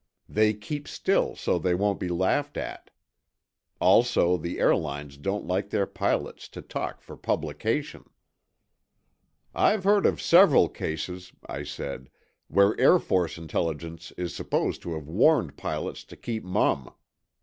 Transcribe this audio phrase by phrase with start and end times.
[0.27, 2.89] They keep still so they won't be laughed at.
[3.79, 8.05] Also the airlines don't like their pilots to talk for publication."
[9.53, 12.09] "I've heard of several cases," I said,
[12.47, 16.91] "where Air Force Intelligence is supposed to have warned pilots to keep mum.